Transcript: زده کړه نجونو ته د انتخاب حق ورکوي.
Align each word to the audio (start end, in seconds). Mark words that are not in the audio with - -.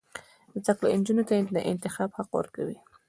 زده 0.63 0.73
کړه 0.77 0.87
نجونو 0.99 1.23
ته 1.29 1.33
د 1.55 1.57
انتخاب 1.71 2.09
حق 2.17 2.29
ورکوي. 2.37 2.77